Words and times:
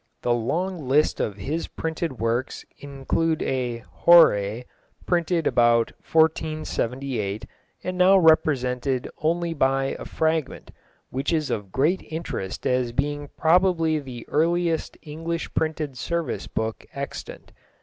The 0.23 0.33
long 0.33 0.87
list 0.87 1.19
of 1.19 1.37
his 1.37 1.67
printed 1.67 2.17
works 2.19 2.65
includes 2.79 3.43
a 3.43 3.83
Horæ, 4.07 4.65
printed 5.05 5.45
about 5.45 5.91
1478, 6.01 7.45
and 7.83 7.99
now 7.99 8.17
represented 8.17 9.07
only 9.19 9.53
by 9.53 9.95
a 9.99 10.05
fragment, 10.05 10.71
which 11.11 11.31
is 11.31 11.51
of 11.51 11.71
great 11.71 12.01
interest 12.09 12.65
as 12.65 12.91
being 12.93 13.29
probably 13.37 13.99
the 13.99 14.25
earliest 14.27 14.97
English 15.03 15.53
printed 15.53 15.95
service 15.95 16.47
book 16.47 16.83
extant. 16.95 17.51